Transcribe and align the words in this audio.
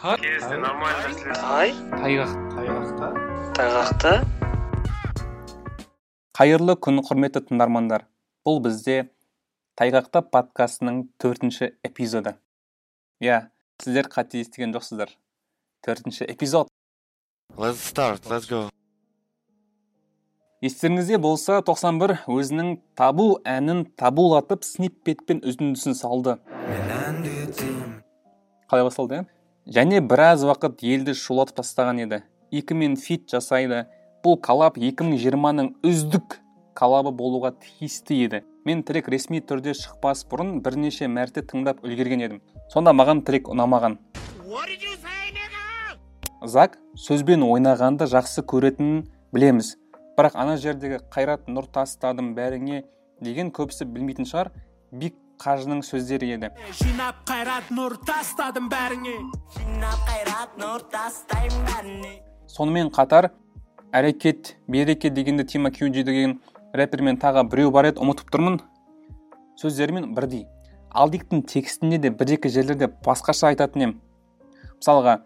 Нормально 0.00 1.08
если 1.12 1.34
тай 1.36 1.74
тайғақ 1.92 2.30
тайғақта 2.54 3.08
тайғақта 3.52 4.12
қайырлы 6.38 6.76
күн 6.80 7.02
құрметті 7.04 7.42
тыңдармандар. 7.50 8.06
Бұл 8.40 8.62
бізде 8.64 9.10
тайғақта 9.76 10.22
подкастының 10.24 11.02
төртінші 11.20 11.74
эпизоды. 11.84 12.32
Иә 13.20 13.50
сіздер 13.82 14.08
қате 14.08 14.40
естіген 14.40 14.72
жоқсыздар. 14.72 15.12
Төртінші 15.84 16.24
эпизод. 16.32 16.72
Let's 17.58 17.84
start, 17.84 18.24
let's 18.24 18.48
go. 18.48 18.70
естеріңізде 20.64 21.18
болса 21.20 21.60
91 21.60 22.24
өзінің 22.24 22.72
табу 22.96 23.34
әнін 23.44 23.84
табулатып 24.00 24.64
сниппетпен 24.64 25.44
үзіндісін 25.44 25.92
салды. 26.00 26.38
Қалай 28.70 28.88
басталды 28.88 29.20
иә 29.20 29.39
және 29.70 30.00
біраз 30.02 30.42
уақыт 30.42 30.82
елді 30.82 31.14
шулатып 31.14 31.60
тастаған 31.60 32.02
еді. 32.02 32.22
Екімен 32.50 32.96
фит 32.98 33.28
жасайды. 33.30 33.84
Бұл 34.24 34.36
коллаб 34.42 34.76
2020-ның 34.76 35.70
үздік 35.86 36.40
коллабы 36.74 37.12
болуға 37.14 37.52
тиісті 37.62 38.18
еді. 38.26 38.40
Мен 38.66 38.82
трек 38.82 39.08
ресми 39.08 39.40
түрде 39.40 39.72
шықпас 39.78 40.24
бұрын 40.28 40.58
бірнеше 40.64 41.06
мәрте 41.08 41.44
тыңдап 41.46 41.84
үлгерген 41.86 42.26
едім. 42.26 42.42
Сонда 42.72 42.92
маған 42.92 43.22
трек 43.24 43.48
ұнамаған. 43.48 43.96
Зак 46.42 46.76
сөзбен 46.98 47.46
ойнағанды 47.46 48.10
жақсы 48.10 48.42
көретінін 48.50 49.06
білеміз. 49.32 49.76
Бірақ 50.18 50.34
ана 50.34 50.58
жердегі 50.60 50.98
қайрат 51.14 51.46
нұр 51.48 51.70
тастадым 51.72 52.34
бәріңе 52.34 52.82
деген 53.22 53.54
көбісі 53.54 53.86
білмейтін 53.86 54.26
шығар. 54.28 54.50
Бик 54.90 55.14
қажының 55.40 55.84
сөздері 55.86 56.34
еді. 56.36 56.54
Жинап 56.80 57.22
қайрат 57.28 57.70
нұр 57.74 57.96
тастадым 58.06 58.68
бәріңе. 58.72 59.18
Жинап 59.58 60.02
қайрат 60.08 60.58
нұр 60.60 60.84
тастаймын 60.92 61.64
бәріне 61.70 62.18
сонымен 62.50 62.90
қатар 62.90 63.30
әрекет 63.94 64.56
береке 64.68 65.10
дегенде 65.10 65.44
тима 65.44 65.70
кюджи 65.70 66.02
деген 66.04 66.38
рэпермен 66.74 67.18
тағы 67.22 67.44
біреу 67.50 67.70
бар 67.74 67.90
еді 67.90 68.02
ұмытып 68.02 68.30
тұрмын. 68.34 68.58
Сөздерімен 69.60 70.14
бірдей. 70.14 70.46
Алдиктің 70.90 71.44
текстінде 71.46 71.98
де 71.98 72.10
бір 72.10 72.34
екі 72.36 72.50
жерлерде 72.50 72.90
басқаша 73.06 73.50
айтатын 73.50 73.86
ем. 73.86 73.94
Мысалға 74.80 75.20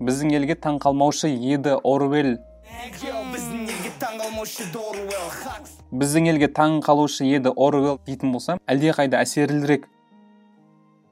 біздің 0.00 0.34
елге 0.38 0.56
таң 0.58 0.80
қалмаушы 0.82 1.30
еді 1.30 1.76
орвелл 1.82 2.36
біздің 5.92 6.30
елге 6.30 6.48
таң 6.58 6.80
қалушы 6.86 7.26
еді 7.26 7.50
орвелл 7.50 7.98
дейтін 8.06 8.32
болсам 8.34 8.60
әлдеқайда 8.70 9.20
әсерлірек 9.24 9.86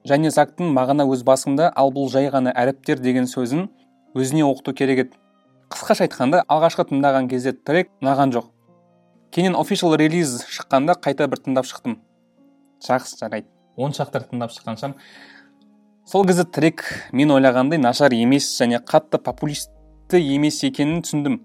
және 0.09 0.31
зактың 0.31 0.73
мағына 0.77 1.07
өз 1.11 1.25
басымда 1.27 1.71
ал 1.75 1.93
бұл 1.95 2.11
жай 2.13 2.29
ғана 2.33 2.53
әріптер 2.55 3.01
деген 3.03 3.27
сөзін 3.31 3.69
өзіне 4.15 4.45
оқыту 4.47 4.75
керек 4.77 5.05
еді. 5.05 5.19
Қысқаша 5.73 6.07
айтқанда 6.07 6.45
алғашқы 6.47 6.87
тыңдаған 6.91 7.29
кезде 7.31 7.55
трек 7.57 7.91
ұнаған 8.03 8.35
жоқ. 8.37 8.51
Кейіннен 9.35 9.59
official 9.59 9.97
релиз 9.99 10.45
шыққанда 10.47 10.99
қайта 11.03 11.27
бір 11.27 11.41
тыңдап 11.43 11.67
шықтым. 11.67 11.99
Жақсы 12.85 13.19
жарайды. 13.19 13.49
Он 13.77 13.97
шақты 13.97 14.23
тыңдап 14.29 14.53
шыққан 14.55 14.95
сол 16.07 16.27
кезде 16.27 16.45
трек 16.45 16.85
мен 17.13 17.31
ойлағандай 17.33 17.81
нашар 17.81 18.13
емес 18.13 18.51
және 18.61 18.79
қатты 18.85 19.19
популисті 20.15 20.35
емес 20.35 20.63
екенін 20.65 21.03
түсіндім. 21.03 21.41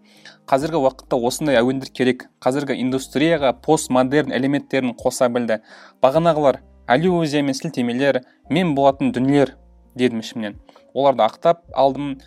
Қазіргі 0.46 0.78
уақытта 0.78 1.18
осындай 1.18 1.58
әуендер 1.58 1.90
керек. 1.90 2.28
Қазіргі 2.42 2.76
индустрияға 2.78 3.54
постмодерн 3.66 4.32
элементтерін 4.32 4.94
қоса 4.94 5.30
білді. 5.30 5.62
Бағанағылар 6.04 6.60
аллюзия 6.88 7.42
мен 7.42 7.54
сілтемелер 7.54 8.22
мен 8.50 8.76
болатын 8.76 9.12
дүниелер 9.12 9.56
дедім 9.96 10.20
ішімнен. 10.20 10.60
Оларды 10.94 11.26
ақтап 11.26 11.66
алдым. 11.74 12.20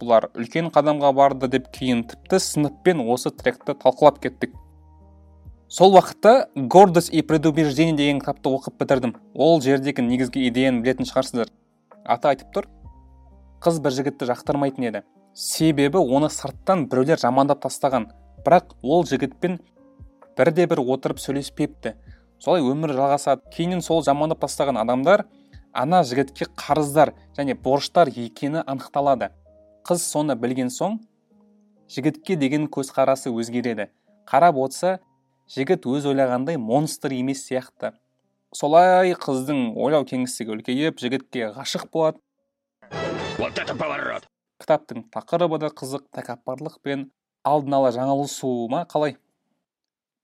Бұлар 0.00 0.30
үлкен 0.32 0.70
қадамға 0.72 1.12
барды 1.12 1.48
деп 1.48 1.68
кейін 1.72 2.06
тіпті 2.08 2.40
сыныппен 2.40 3.04
осы 3.04 3.30
тректі 3.30 3.76
талқылап 3.76 4.20
кеттік. 4.20 4.54
Сол 5.68 5.94
уақытта 5.94 6.48
гордость 6.56 7.12
и 7.12 7.20
предубеждение 7.20 7.94
деген 7.94 8.20
кітапты 8.20 8.48
оқып 8.48 8.80
бітірдім. 8.80 9.16
Ол 9.34 9.60
жердегі 9.60 10.02
негізгі 10.02 10.48
идеяны 10.48 10.80
білетін 10.80 11.04
шығарсыздар. 11.04 11.52
Аты 12.04 12.32
айтып 12.32 12.48
тұр. 12.56 12.68
Қыз 13.60 13.82
бір 13.84 13.92
жігітті 13.92 14.32
жақтырмайтын 14.32 14.88
еді. 14.88 15.02
Себебі 15.34 15.98
оны 15.98 16.30
сырттан 16.30 16.86
біреулер 16.90 17.18
жамандап 17.18 17.62
тастаған. 17.64 18.08
Бірақ 18.44 18.74
ол 18.82 19.04
жігітпен 19.06 19.58
бірде 20.36 20.66
бір 20.66 20.80
отырып 20.80 21.20
сөйлеспепті. 21.20 21.94
Солай 22.40 22.64
өмір 22.64 22.94
жалғасады 22.96 23.50
кейіннен 23.52 23.82
сол 23.84 24.02
жамандап 24.02 24.40
тастаған 24.44 24.80
адамдар 24.80 25.26
ана 25.72 26.02
жігітке 26.04 26.48
қарыздар 26.56 27.12
және 27.36 27.54
борыштар 27.54 28.08
екені 28.08 28.64
анықталады. 28.66 29.30
Қыз 29.84 30.02
соны 30.04 30.34
білген 30.36 30.70
соң 30.72 30.98
жігітке 31.90 32.36
деген 32.36 32.66
көзқарасы 32.68 33.30
өзгереді. 33.30 33.90
Қарап 34.26 34.58
отырса 34.60 34.98
жігіт 35.50 35.86
өз 35.86 36.06
ойлағандай 36.10 36.56
монстр 36.56 37.14
емес 37.16 37.44
сияқты. 37.46 37.92
Солай 38.54 39.14
қыздың 39.14 39.74
ойлау 39.76 40.06
кеңістігі 40.08 40.56
үлкейіп 40.56 40.98
жігітке 40.98 41.52
ғашық 41.54 41.90
болады. 41.92 42.18
Кітаптың 44.70 45.08
тақырыбы 45.10 45.58
да 45.58 45.68
қызық 45.74 46.04
тәкаппарлық 46.14 46.76
пен 46.84 47.08
алдын 47.42 47.74
ала 47.74 47.90
жаңылысу 47.90 48.68
ма? 48.70 48.84
Қалай? 48.86 49.16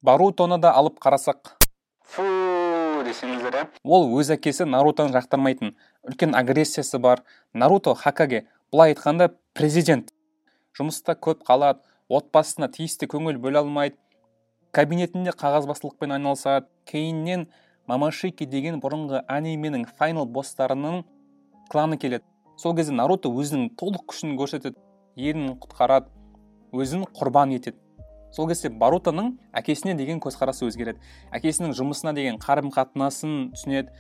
Барутоны 0.03 0.61
да 0.63 0.71
алып 0.71 1.01
қарасақ. 1.03 1.57
Фу 2.07 2.23
десеңіздер 3.03 3.57
иә 3.59 3.65
ол 3.83 4.07
өз 4.15 4.31
әкесі 4.31 4.69
нарутоны 4.71 5.11
жақтырмайтын. 5.17 5.75
Үлкен 6.07 6.37
агрессиясы 6.39 7.01
бар. 7.03 7.25
Наруто 7.53 7.95
хакаге 7.95 8.47
былай 8.71 8.95
айтқанда 8.95 9.33
президент. 9.53 10.15
Жұмыста 10.79 11.19
көп 11.19 11.43
қалады 11.43 11.83
отбасына 12.07 12.71
тиісті 12.71 13.11
көңіл 13.11 13.43
бөле 13.43 13.65
алмайды 13.65 13.99
кабинетінде 14.71 15.35
қағазбастылықпен 15.35 16.15
айналысады. 16.21 16.71
Кейіннен 16.87 17.49
мамашики 17.91 18.47
деген 18.47 18.79
бұрынғы 18.79 19.25
анименің 19.27 19.89
файнал 19.99 20.31
босстарының 20.31 21.03
кланы 21.73 21.99
келеді. 21.99 22.23
Сол 22.57 22.75
кезде 22.77 22.95
наруто 22.97 23.29
өзінің 23.29 23.75
толық 23.79 24.07
күшін 24.13 24.37
көрсетеді 24.39 24.79
елін 25.17 25.57
құтқарады 25.61 26.09
өзін 26.77 27.05
құрбан 27.17 27.55
етеді. 27.57 27.79
Сол 28.33 28.49
кезде 28.49 28.69
барутоның 28.69 29.37
әкесіне 29.57 29.95
деген 29.97 30.19
көзқарасы 30.21 30.67
өзгереді. 30.67 31.01
Әкесінің 31.37 31.73
жұмысына 31.77 32.13
деген 32.17 32.41
қарым 32.43 32.69
қатынасын 32.75 33.53
түсінеді. 33.55 33.95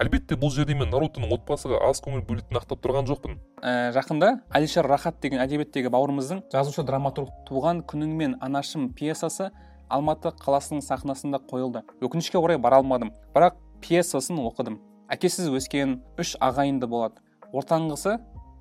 Әлбетте 0.00 0.36
бұл 0.40 0.52
жерде 0.54 0.74
мен 0.76 0.90
нарутоның 0.92 1.32
отбасыға 1.34 1.80
аз 1.88 2.02
көңіл 2.04 2.22
бөлетінін 2.28 2.60
ақтап 2.60 2.82
тұрған 2.84 3.08
жоқпын. 3.08 3.38
Ә, 3.60 3.90
жақында 3.96 4.30
әлишер 4.56 4.86
рахат 4.88 5.18
деген 5.20 5.42
әдебиеттегі 5.42 5.90
бауырымыздың 5.92 6.44
жазушы 6.52 6.84
драматург 6.86 7.32
туған 7.48 7.82
күнің 7.88 8.14
мен 8.20 8.36
анашым 8.40 8.90
пьесасы 8.96 9.50
алматы 9.88 10.32
қаласының 10.40 10.84
сахнасында 10.86 11.42
қойылды. 11.50 11.82
Өкінішке 12.00 12.38
орай 12.38 12.58
бара 12.58 12.78
алмадым 12.80 13.12
бірақ 13.34 13.58
пьесасын 13.82 14.38
оқыдым. 14.44 14.78
Әкесіз 15.10 15.50
өскен 15.50 15.98
үш 16.20 16.36
ағайынды 16.40 16.86
болады. 16.86 17.20
Ортаңғысы 17.56 18.18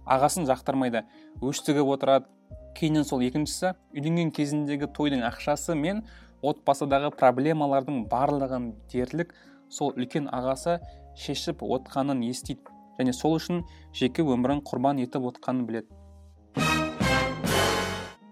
ағасын 0.09 0.47
жақтырмайды. 0.49 1.03
Өштігіп 1.41 1.93
отырады. 1.95 2.25
Кейіннен 2.77 3.03
сол 3.03 3.21
екіншісі 3.25 3.73
үйленген 3.97 4.29
кезіндегі 4.31 4.89
тойдың 4.95 5.23
ақшасы 5.27 5.75
мен 5.75 6.03
отбасыдағы 6.45 7.09
проблемалардың 7.17 8.03
барлығын 8.11 8.69
дерлік 8.93 9.33
сол 9.73 9.91
үлкен 9.97 10.29
ағасы 10.31 10.77
шешіп 11.19 11.63
отқанын 11.65 12.21
естиді 12.29 12.71
және 12.99 13.13
сол 13.15 13.35
үшін 13.39 13.63
жеке 13.95 14.23
өмірін 14.23 14.61
құрбан 14.69 15.01
етіп 15.03 15.27
отқанын 15.31 15.65
біледі. 15.67 15.89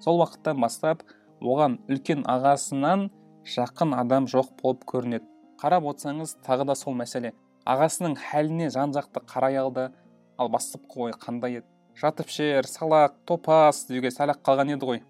Сол 0.03 0.21
уақыттан 0.21 0.61
бастап 0.61 1.03
оған 1.41 1.79
үлкен 1.89 2.23
ағасынан 2.29 3.09
жақын 3.57 3.95
адам 3.97 4.27
жоқ 4.31 4.53
болып 4.61 4.85
көрінеді. 4.87 5.25
Қарап 5.59 5.87
отырсаңыз 5.91 6.37
тағы 6.45 6.67
да 6.69 6.75
сол 6.75 6.95
мәселе. 6.95 7.33
Ағасының 7.67 8.15
хәліне 8.21 8.69
жан 8.71 8.93
жақты 8.95 9.23
қарай 9.27 9.57
алды 9.59 9.89
ал 10.37 10.49
бастапқы 10.49 11.09
ой 11.09 11.13
қандай 11.17 11.59
еді? 11.59 11.67
Жатып 11.97 12.29
жер 12.29 12.67
салақ 12.69 13.15
топас 13.25 13.85
деуге 13.89 14.11
сәл 14.13 14.33
ақ 14.33 14.43
қалған 14.45 14.75
еді 14.75 14.85
ғой. 14.85 15.03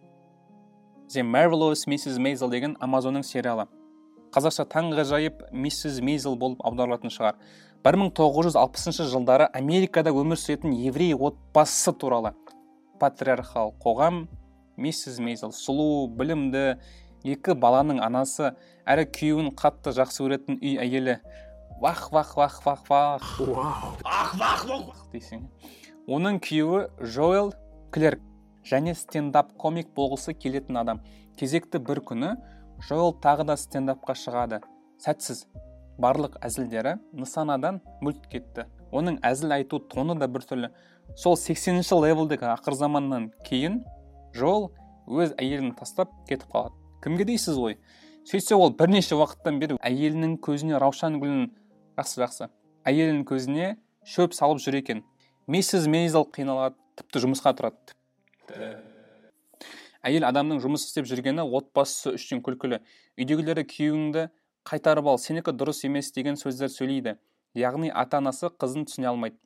The 1.14 1.24
marvelous 1.24 1.86
mrs 1.88 2.20
мейзел 2.20 2.50
деген 2.50 2.78
амазонның 2.80 3.24
сериалы. 3.24 3.68
Қазақша 4.32 4.66
таңғажайып 4.72 5.46
миссис 5.52 6.02
мейзел 6.02 6.36
болып 6.36 6.64
аударылатын 6.68 7.12
шығар. 7.12 7.36
1960 7.84 9.08
жылдары 9.12 9.48
америкада 9.56 10.12
өмір 10.12 10.40
сүретін 10.40 10.74
еврей 10.76 11.14
отбасы 11.14 11.94
туралы 11.94 12.34
патриархал 13.00 13.74
қоғам 13.84 14.26
миссис 14.76 15.20
мейзел 15.24 15.54
сұлу 15.56 16.08
білімді 16.18 16.78
екі 17.24 17.56
баланың 17.56 18.02
анасы 18.04 18.54
әрі 18.90 19.06
күйеуін 19.14 19.52
қатты 19.58 19.94
жақсы 19.96 20.26
көретін 20.26 20.60
үй 20.60 20.78
әйелі 20.82 21.20
вах 21.82 22.12
вах 22.12 22.38
вах 22.38 22.66
вах 22.66 22.90
вах. 22.90 23.38
Ах 24.04 24.36
вах 24.40 24.66
вах 24.68 25.04
дейсің 25.14 25.46
оның 26.08 26.40
күйеуі 26.40 26.88
жоэл 27.04 27.52
клерк 27.92 28.22
және 28.68 28.96
стендап 28.96 29.54
комик 29.60 29.90
болғысы 29.96 30.34
келетін 30.34 30.80
адам. 30.80 31.02
Кезекті 31.38 31.80
бір 31.84 32.02
күні 32.08 32.34
жоэл 32.88 33.14
тағы 33.24 33.46
да 33.52 33.58
стендапқа 33.60 34.16
шығады. 34.16 34.62
Сәтсіз. 35.04 35.46
Барлық 35.98 36.38
әзілдері 36.46 36.98
нысанадан 37.14 37.82
мүлт 38.06 38.28
кетті. 38.32 38.68
Оның 38.94 39.18
әзіл 39.26 39.56
айту 39.56 39.80
тоны 39.80 40.16
да 40.18 40.28
біртүрлі 40.30 40.70
сол 41.18 41.36
80-ші 41.36 41.98
левелдегі 42.04 42.52
ақырзаманнан 42.54 43.32
кейін 43.48 43.82
жол 44.38 44.70
өз 45.08 45.34
әйелін 45.42 45.74
тастап 45.78 46.14
кетіп 46.30 46.52
қалады. 46.54 46.76
Кімге 47.04 47.26
дейсіз 47.26 47.58
ғой? 47.58 47.80
Сөйтсе 48.28 48.56
ол 48.56 48.74
бірнеше 48.78 49.18
уақыттан 49.18 49.58
бері 49.60 49.80
әйелінің 49.82 50.38
көзіне 50.44 50.80
раушан 50.84 51.18
гүлін 51.22 51.50
жақсы 51.98 52.22
жақсы. 52.22 52.50
Әйелінің 52.88 53.24
көзіне 53.28 53.78
шөп 54.06 54.36
салып 54.38 54.62
жүр 54.62 54.78
екен. 54.80 55.04
Миссис 55.48 55.88
мейзел 55.90 56.28
қиналады 56.30 56.78
тіпті 57.00 57.24
жұмысқа 57.26 57.54
тұрады. 57.58 57.96
Әйел 60.06 60.28
адамның 60.28 60.62
жұмыс 60.64 60.86
істеп 60.88 61.08
жүргені 61.10 61.44
отбасысы 61.58 62.14
үшін 62.16 62.44
күлкілі. 62.46 62.80
Үйдегілері 63.18 63.66
күйеуіңді 63.72 64.28
қайтарып 64.68 65.10
ал 65.10 65.20
сенікі 65.20 65.56
дұрыс 65.58 65.84
емес 65.88 66.12
деген 66.16 66.38
сөздер 66.40 66.70
сөйлейді. 66.72 67.18
Яғни 67.58 67.90
ата 67.90 68.22
анасы 68.22 68.52
қызын 68.54 68.86
түсіне 68.88 69.10
алмайды. 69.10 69.40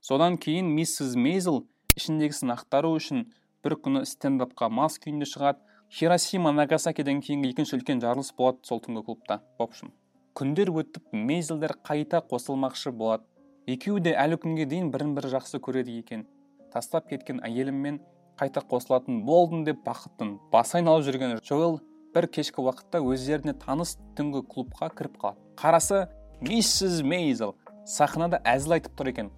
Содан 0.00 0.38
кейін 0.38 0.70
миссис 0.70 1.16
мейзел 1.18 1.64
ішіндегісін 1.98 2.54
ақтару 2.54 2.94
үшін 2.96 3.26
бір 3.66 3.80
күні 3.82 4.06
стендапқа 4.06 4.70
мас 4.70 5.00
күйінде 5.02 5.26
шығады. 5.26 5.60
Хиросима 5.90 6.54
нагасакиден 6.54 7.20
кейінгі 7.22 7.52
екінші 7.54 7.80
үлкен 7.80 8.02
жарылыс 8.02 8.32
болады 8.38 8.62
сол 8.68 8.82
түнгі 8.82 9.04
клубта. 9.06 9.42
В 9.58 9.62
общем 9.62 9.92
күндер 10.36 10.68
өтіп 10.68 11.14
мейзелдер 11.16 11.72
қайта 11.80 12.18
қосылмақшы 12.20 12.90
болады 12.92 13.24
екеуі 13.72 14.02
де 14.04 14.12
әлі 14.20 14.36
күнге 14.42 14.66
дейін 14.68 14.90
бірін 14.92 15.14
бірі 15.16 15.30
жақсы 15.32 15.62
көреді 15.64 15.94
екен. 15.96 16.26
Тастап 16.74 17.08
кеткен 17.08 17.40
әйеліммен 17.40 18.02
қайта 18.36 18.60
қосылатын 18.60 19.22
болдым 19.24 19.64
деп 19.64 19.80
бақыттың 19.86 20.34
басы 20.52 20.76
айналып 20.82 21.06
жүрген 21.08 21.38
джоэл 21.40 21.78
бір 22.12 22.28
кешкі 22.36 22.66
уақытта 22.66 23.00
өздеріне 23.00 23.56
таныс 23.64 23.96
түнгі 24.18 24.44
клубқа 24.44 24.90
кіріп 24.92 25.16
қалады. 25.22 25.40
Қарасы 25.56 26.04
миссис 26.44 27.00
мейзел 27.00 27.56
сахнада 27.88 28.42
әзіл 28.44 28.76
айтып 28.76 28.92
тұр 29.00 29.14
екен. 29.14 29.32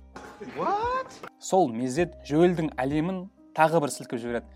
Сол 1.38 1.70
мезет 1.70 2.18
жоэлдің 2.26 2.72
әлемін 2.74 3.28
тағы 3.54 3.84
бір 3.86 3.94
сілкіп 3.94 4.18
жібереді. 4.18 4.50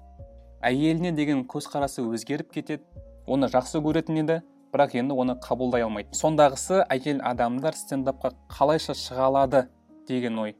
Әйеліне 0.58 1.14
деген 1.14 1.46
көзқарасы 1.46 2.02
өзгеріп 2.02 2.50
кетеді. 2.50 2.82
Оны 3.30 3.46
жақсы 3.46 3.78
көретін 3.78 4.24
еді. 4.24 4.42
Бірақ 4.72 4.96
енді 4.96 5.14
оны 5.14 5.36
қабылдай 5.36 5.84
алмайды. 5.84 6.14
Сондағысы 6.16 6.80
әйел 6.88 7.20
адамдар 7.28 7.76
стендапқа 7.76 8.32
қалайша 8.48 8.96
шыға 8.96 9.28
алады 9.28 9.66
деген 10.08 10.38
ой. 10.40 10.56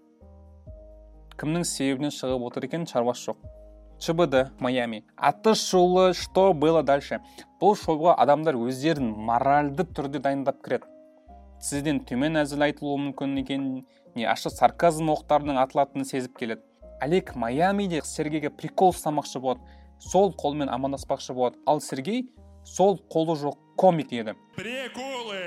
Кімнің 1.41 1.64
себебінен 1.64 2.12
шығып 2.12 2.44
отыр 2.50 2.69
екен 2.69 2.87
шаруасы 2.87 3.31
жоқ. 3.31 3.38
Чбд 4.03 4.35
майами. 4.61 5.05
Атты 5.17 5.55
шоулы 5.55 6.12
что 6.12 6.53
было 6.53 6.82
дальше? 6.82 7.20
Бұл 7.61 7.76
шоуға 7.79 8.17
адамдар 8.19 8.59
өздерін 8.59 9.12
моральды 9.14 9.87
түрде 9.87 10.19
дайындап 10.19 10.61
кіреді. 10.62 10.91
Сізден 11.62 12.03
төмен 12.05 12.41
әзіл 12.43 12.67
айтылуы 12.67 12.99
мүмкін 12.99 13.38
екеніне 13.44 14.26
ашық 14.26 14.56
сарказм 14.56 15.12
оқтарының 15.15 15.61
атылатынын 15.62 16.05
сезіп 16.05 16.37
келеді. 16.41 16.61
Олег 17.00 17.37
майамиде 17.37 18.03
сергейге 18.05 18.50
прикол 18.50 18.91
ұстамақшы 18.91 19.41
болады. 19.41 19.62
Сол 20.03 20.35
қолмен 20.35 20.69
амандаспақшы 20.69 21.32
болады. 21.32 21.62
Ал 21.65 21.81
сергей 21.81 22.26
сол 22.65 22.99
қолы 23.08 23.38
жоқ. 23.38 23.56
Комик 23.82 24.12
еді 24.14 24.37
Приколы! 24.55 25.43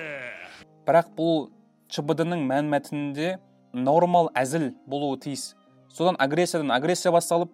бірақ 0.84 1.12
бұл 1.16 1.46
чбд 1.88 2.26
ның 2.28 2.42
мән 2.50 2.68
мәтінінде 2.68 3.38
нормал 3.72 4.28
әзіл 4.36 4.74
болуы 4.92 5.22
тиіс. 5.24 5.54
Содан 5.88 6.18
агрессиядан 6.20 6.74
агрессия 6.76 7.14
басталып 7.16 7.54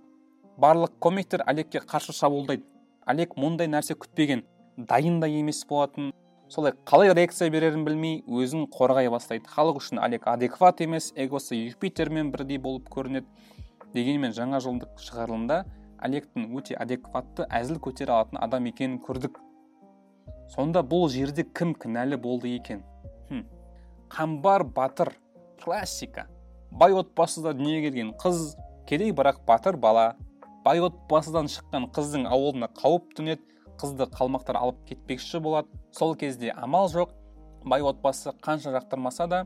барлық 0.58 0.96
комиктер 1.00 1.44
олегке 1.46 1.84
қарсы 1.86 2.16
шабуылдайды. 2.18 2.66
Олег 3.06 3.36
мұндай 3.38 3.70
нәрсе 3.70 3.94
күтпеген 3.94 4.42
дайын 4.90 5.20
да 5.22 5.30
емес 5.30 5.62
болатын. 5.70 6.10
Солай 6.50 6.74
қалай 6.86 7.14
реакция 7.14 7.52
берерін 7.54 7.86
білмей 7.86 8.24
өзін 8.26 8.66
қорғай 8.74 9.12
бастайды. 9.14 9.46
Халық 9.54 9.78
үшін 9.84 10.02
олег 10.02 10.26
адекват 10.26 10.82
емес 10.82 11.12
эгосы 11.16 11.62
юпитермен 11.62 12.34
бірдей 12.34 12.58
болып 12.58 12.90
көрінеді. 12.90 13.30
Дегенмен 13.94 14.34
жаңа 14.34 14.58
жылдық 14.66 14.98
шығарылымда 14.98 15.62
олегтің 16.02 16.50
өте 16.58 16.74
адекватты 16.74 17.46
әзіл 17.54 17.78
көтере 17.78 18.18
алатын 18.18 18.42
адам 18.42 18.66
екенін 18.74 18.98
көрдік. 19.06 19.38
Сонда 20.52 20.84
бұл 20.84 21.08
жерде 21.12 21.46
кім 21.48 21.74
кінәлі 21.80 22.18
болды 22.20 22.56
екен? 22.56 22.84
Хм. 23.30 23.46
қамбар 24.10 24.64
батыр 24.64 25.14
классика. 25.64 26.28
Бай 26.72 26.94
отбасыда 26.94 27.54
дүниеге 27.54 27.90
келген 27.90 28.12
қыз 28.20 28.58
кедей 28.88 29.12
бірақ 29.12 29.46
батыр 29.48 29.78
бала. 29.78 30.16
Бай 30.66 30.80
отбасыдан 30.84 31.48
шыққан 31.48 31.88
қыздың 31.96 32.28
ауылына 32.28 32.68
қауіп 32.82 33.16
төнеді 33.18 33.42
қызды 33.80 34.08
қалмақтар 34.12 34.60
алып 34.60 34.84
кетпекші 34.88 35.40
болады. 35.40 35.68
Сол 35.92 36.16
кезде 36.16 36.52
амал 36.52 36.90
жоқ. 36.92 37.10
Бай 37.64 37.82
отбасы 37.82 38.34
қанша 38.42 38.76
жақтырмаса 38.76 39.28
да 39.28 39.46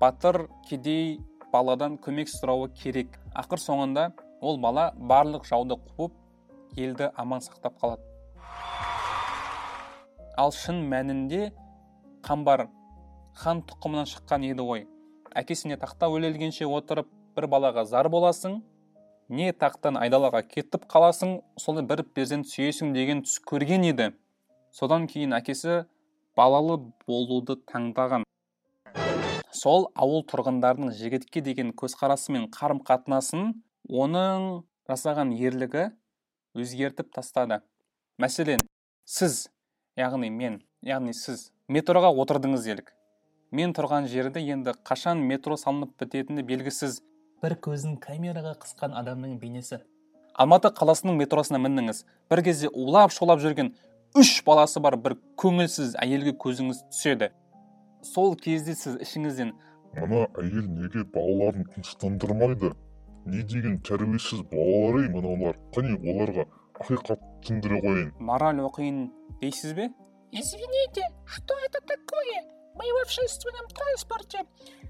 батыр 0.00 0.48
кедей 0.68 1.20
баладан 1.52 1.98
көмек 1.98 2.30
сұрауы 2.32 2.72
керек. 2.74 3.18
Ақыр 3.34 3.60
соңында 3.60 4.10
ол 4.40 4.58
бала 4.58 4.92
барлық 4.96 5.46
жауды 5.46 5.78
қуып 5.96 6.12
елді 6.76 7.12
аман 7.16 7.40
сақтап 7.40 7.78
қалады. 7.80 8.02
Ал 10.36 10.52
шын 10.56 10.78
мәнінде 10.88 11.50
қамбар 12.24 12.66
хан 13.36 13.60
тұқымынан 13.68 14.08
шыққан 14.08 14.44
еді 14.48 14.64
ғой. 14.64 14.86
Әкесіне 15.36 15.76
тақта 15.80 16.08
өлелгенше 16.12 16.66
отырып 16.68 17.08
бір 17.36 17.48
балаға 17.52 17.84
зар 17.88 18.08
боласың 18.12 18.60
не 19.28 19.52
тақтан 19.52 19.98
айдалаға 20.00 20.42
кетіп 20.48 20.84
қаласың 20.92 21.38
соны 21.60 21.84
бір 21.88 22.04
перзент 22.16 22.48
сүйесің 22.48 22.92
деген 22.96 23.22
түс 23.26 23.38
көрген 23.48 23.84
еді. 23.88 24.10
Содан 24.72 25.06
кейін 25.06 25.36
әкесі 25.36 25.84
балалы 26.36 26.78
болуды 27.08 27.58
таңдаған. 27.68 28.24
Сол 29.52 29.90
ауыл 29.94 30.24
тұрғындарының 30.28 30.92
жігітке 30.96 31.42
деген 31.44 31.72
көзқарасы 31.76 32.32
мен 32.32 32.48
қарым 32.52 32.80
қатынасын 32.88 33.52
оның 33.88 34.62
жасаған 34.88 35.36
ерлігі 35.36 35.90
өзгертіп 36.56 37.12
тастады. 37.12 37.60
Мәселен 38.20 38.64
сіз 39.04 39.51
яғни 39.98 40.30
мен 40.32 40.60
яғни 40.82 41.12
сіз 41.12 41.50
метроға 41.68 42.12
отырдыңыз 42.22 42.64
делік. 42.64 42.92
Мен 43.52 43.74
тұрған 43.76 44.08
жерде 44.08 44.40
енді 44.40 44.72
қашан 44.88 45.20
метро 45.28 45.56
салынып 45.60 45.92
бітетіні 46.00 46.44
белгісіз. 46.48 47.02
Бір 47.42 47.56
көзін 47.60 47.98
камераға 48.00 48.54
қысқан 48.62 48.94
адамның 48.96 49.36
бейнесі. 49.42 49.82
Алматы 50.32 50.70
қаласының 50.72 51.18
метросына 51.20 51.60
міндіңіз. 51.60 52.04
Бір 52.30 52.42
кезде 52.46 52.70
улап 52.72 53.12
шулап 53.12 53.42
жүрген 53.44 53.74
үш 54.16 54.38
баласы 54.46 54.80
бар 54.80 54.96
бір 54.96 55.18
көңілсіз 55.36 55.98
әйелге 56.00 56.32
көзіңіз 56.40 56.86
түседі. 56.88 57.28
Сол 58.02 58.34
кезде 58.36 58.74
сіз 58.74 58.96
ішіңізден 59.04 59.52
мына 59.98 60.24
әйел 60.40 60.68
неге 60.72 61.04
балаларын 61.04 61.66
тыныштандырмайды? 61.74 62.72
Не 63.26 63.42
деген 63.44 63.76
тәрбиесіз 63.84 64.40
балалар 64.50 65.02
ей 65.02 65.10
мыналар 65.12 65.58
қане 65.74 65.98
оларға 66.00 66.46
ақиқат 66.80 67.20
түсіндіре 67.42 67.82
қояйын 67.82 68.14
мораль 68.18 68.62
оқиын 68.68 69.10
дейсіз 69.42 69.74
бе 69.74 69.90
Извините, 70.32 71.02
что 71.26 71.52
это 71.66 71.78
такое? 71.82 72.40
Мы 72.74 72.84
в 72.88 73.02
общественном 73.02 73.66
транспорте. 73.68 74.38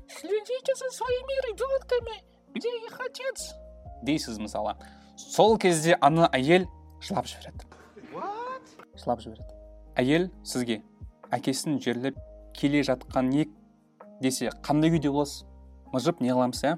Следите 0.07 0.73
за 0.77 0.89
своими 0.91 1.35
ребенками. 1.51 2.23
Где 2.55 2.69
их 2.69 3.01
отец? 3.01 3.57
дейсіз 4.03 4.39
мысалы 4.43 4.75
сол 5.17 5.57
кезде 5.59 5.97
ана 6.01 6.29
әйел 6.35 6.67
жылап 7.03 7.29
жібереді 7.31 7.69
жылап 8.99 9.23
жібереді 9.23 9.47
әйел 10.03 10.29
сізге 10.43 10.81
әкесін 11.31 11.79
жерлеп 11.83 12.19
келе 12.59 12.83
жатқан 12.87 13.31
ек 13.45 13.53
десе 14.25 14.51
қандай 14.67 14.91
күйде 14.95 15.13
боласыз 15.15 15.47
мыжып 15.95 16.21
не 16.25 16.33
қыламыз 16.35 16.65
иә 16.67 16.75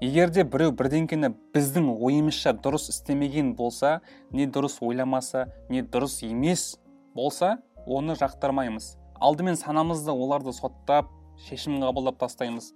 егер 0.00 0.30
де 0.34 0.44
біреу 0.44 0.72
бірдеңкені 0.74 1.30
біздің 1.54 1.86
ойымызша 1.94 2.54
дұрыс 2.64 2.88
істемеген 2.90 3.54
болса 3.58 4.00
не 4.32 4.46
дұрыс 4.46 4.80
ойламаса 4.82 5.46
не 5.70 5.82
дұрыс 5.82 6.22
емес 6.26 6.78
болса 7.14 7.58
оны 7.86 8.16
жақтырмаймыз. 8.18 8.96
Алдымен 9.20 9.56
санамызды 9.56 10.10
оларды 10.10 10.52
соттап 10.52 11.10
шешім 11.46 11.78
қабылдап 11.82 12.18
тастаймыз. 12.18 12.72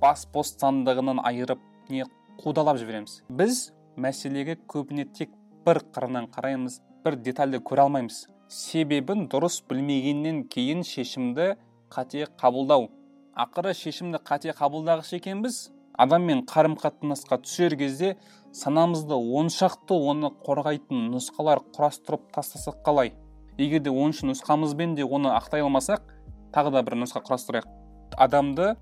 Бас 0.00 0.26
бостандығынан 0.32 1.22
айырып 1.24 1.60
не 1.88 2.04
қудалап 2.40 2.78
жібереміз. 2.80 3.22
Біз 3.28 3.70
мәселеге 3.96 4.58
көбіне 4.68 5.06
тек 5.12 5.32
бір 5.66 5.82
қырынан 5.94 6.30
қараймыз 6.34 6.80
бір 7.04 7.16
детальді 7.24 7.60
көре 7.64 7.86
алмаймыз. 7.86 8.26
Себебін 8.50 9.28
дұрыс 9.30 9.60
білмегеннен 9.68 10.44
кейін 10.50 10.84
шешімді 10.84 11.54
қате 11.90 12.26
қабылдау. 12.40 12.88
Ақыры 13.36 13.74
шешімді 13.74 14.18
қате 14.24 14.54
қабылдағыш 14.56 15.14
екенбіз. 15.20 15.70
Адаммен 15.98 16.44
қарым 16.48 16.76
қатынасқа 16.80 17.40
түсер 17.44 17.76
кезде 17.78 18.16
санамызды 18.52 19.14
оншақты 19.14 19.94
оны 19.94 20.30
қорғайтын 20.46 21.10
нұсқалар 21.14 21.62
құрастырып 21.74 22.30
тастасақ 22.34 22.82
қалай? 22.86 23.12
Егер 23.58 23.82
де 23.84 23.90
оныншы 23.90 24.26
нұсқамызбен 24.30 24.94
де 24.96 25.04
оны 25.04 25.32
ақтай 25.36 25.64
алмасақ 25.64 26.02
тағы 26.54 26.72
да 26.74 26.82
бір 26.82 26.98
нұсқа 27.02 27.22
құрастырайық. 27.26 27.66
Адамды 28.16 28.74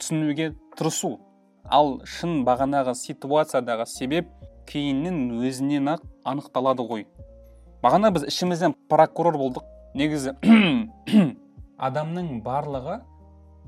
түсінуге 0.00 0.52
тырысу. 0.76 1.16
Ал 1.64 2.00
шын 2.06 2.44
бағанағы 2.46 2.94
ситуациядағы 2.94 3.86
себеп 3.90 4.28
кейіннен 4.68 5.40
өзінен 5.40 5.90
ақ 5.96 6.04
анықталады 6.26 6.86
ғой. 6.86 7.06
Бағана 7.82 8.12
біз 8.14 8.28
ішімізден 8.30 8.76
прокурор 8.90 9.38
болдық. 9.40 9.66
Негізі 9.96 10.36
адамның 11.88 12.40
барлығы 12.44 13.00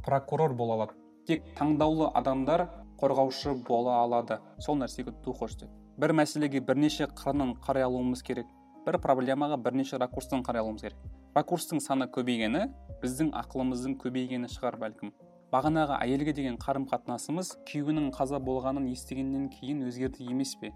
прокурор 0.06 0.54
бола 0.54 0.78
алады. 0.78 0.98
Тек 1.26 1.44
таңдаулы 1.58 2.10
адамдар 2.14 2.68
қорғаушы 3.00 3.54
бола 3.68 4.00
алады. 4.02 4.40
Сол 4.58 4.78
нәрсеге 4.80 5.14
духош 5.24 5.54
деді. 5.56 5.70
Бір 5.98 6.14
мәселеге 6.14 6.60
бірнеше 6.60 7.06
қырынан 7.06 7.56
қарай 7.62 7.86
алуымыз 7.86 8.22
керек. 8.22 8.46
Бір 8.86 8.98
проблемаға 9.02 9.56
бірнеше 9.62 9.98
ракурстан 9.98 10.42
қарай 10.46 10.62
алуымыз 10.62 10.82
керек. 10.82 10.98
Ракурстың 11.36 11.80
саны 11.80 12.08
көбейгені 12.10 12.68
біздің 13.02 13.32
ақылымыздың 13.42 13.98
көбейгені 14.02 14.50
шығар 14.50 14.78
бәлкім. 14.82 15.12
Бағанағы 15.52 15.96
әйелге 16.02 16.34
деген 16.36 16.58
қарым 16.60 16.84
қатынасымыз 16.90 17.54
күйеуінің 17.68 18.10
қаза 18.12 18.40
болғанын 18.44 18.88
естігеннен 18.92 19.46
кейін 19.54 19.84
өзгерді 19.88 20.26
емес 20.28 20.54
пе? 20.60 20.74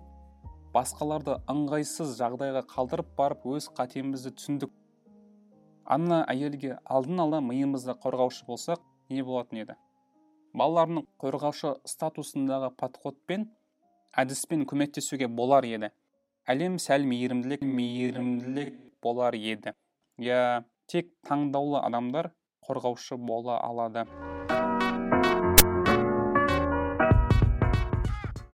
Басқаларды 0.73 1.35
ыңғайсыз 1.53 2.15
жағдайға 2.17 2.63
қалдырып 2.71 3.11
барып 3.19 3.45
өз 3.53 3.67
қатемізді 3.77 4.33
түсіндік. 4.39 4.71
Ана 5.85 6.23
әйелге 6.31 6.79
алдын 6.87 7.21
ала 7.21 7.43
миымызда 7.45 7.99
қорғаушы 8.01 8.47
болсақ 8.49 8.81
не 9.11 9.23
болатын 9.27 9.65
еді? 9.67 9.77
Балалардың 10.59 11.07
қорғаушы 11.23 11.75
статусындағы 11.89 12.73
подходпен 12.77 13.47
әдіспен 14.23 14.67
көмектесуге 14.69 15.29
болар 15.29 15.65
еді. 15.65 15.93
Әлем 16.49 16.77
сәл 16.83 17.07
мейірімділік 17.09 17.65
мейірімділік 17.65 18.77
болар 19.03 19.37
еді. 19.39 19.73
Иә 20.21 20.65
тек 20.93 21.13
таңдаулы 21.29 21.81
адамдар 21.81 22.33
қорғаушы 22.69 23.17
бола 23.17 23.61
алады. 23.65 24.05